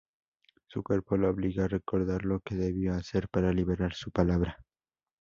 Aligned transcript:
Su 0.65 0.81
cuerpo 0.81 1.15
la 1.15 1.29
obliga 1.29 1.65
a 1.65 1.67
recordar 1.67 2.25
lo 2.25 2.39
que 2.39 2.55
debió 2.55 2.95
hacer 2.95 3.27
para 3.29 3.53
liberar 3.53 3.93
su 3.93 4.09
palabra. 4.09 4.57